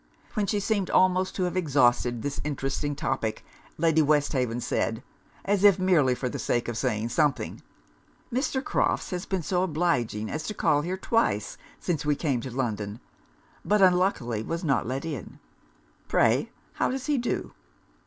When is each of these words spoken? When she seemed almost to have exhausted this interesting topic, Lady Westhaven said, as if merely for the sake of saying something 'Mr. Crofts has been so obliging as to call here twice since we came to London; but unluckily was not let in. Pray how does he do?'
When 0.33 0.47
she 0.47 0.59
seemed 0.59 0.89
almost 0.89 1.35
to 1.35 1.43
have 1.43 1.55
exhausted 1.55 2.23
this 2.23 2.41
interesting 2.43 2.95
topic, 2.95 3.45
Lady 3.77 4.01
Westhaven 4.01 4.59
said, 4.59 5.03
as 5.45 5.63
if 5.63 5.77
merely 5.77 6.15
for 6.15 6.27
the 6.27 6.39
sake 6.39 6.67
of 6.67 6.75
saying 6.75 7.09
something 7.09 7.61
'Mr. 8.33 8.63
Crofts 8.63 9.11
has 9.11 9.27
been 9.27 9.43
so 9.43 9.61
obliging 9.61 10.27
as 10.27 10.41
to 10.47 10.55
call 10.55 10.81
here 10.81 10.97
twice 10.97 11.55
since 11.79 12.03
we 12.03 12.15
came 12.15 12.41
to 12.41 12.49
London; 12.49 12.99
but 13.63 13.79
unluckily 13.83 14.41
was 14.41 14.63
not 14.63 14.87
let 14.87 15.05
in. 15.05 15.37
Pray 16.07 16.49
how 16.73 16.89
does 16.89 17.05
he 17.05 17.19
do?' 17.19 17.53